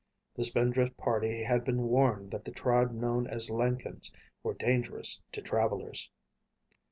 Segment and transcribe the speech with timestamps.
[0.33, 5.43] The Spindrift party had been warned that the tribe known as Lenkens were dangerous to
[5.43, 6.09] travelers.